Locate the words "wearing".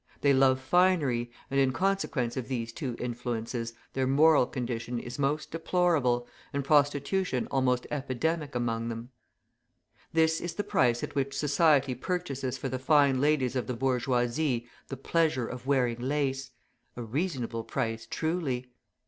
15.67-15.99